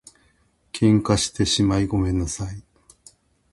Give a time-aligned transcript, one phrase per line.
[0.73, 2.63] 喧嘩してしまいごめんなさい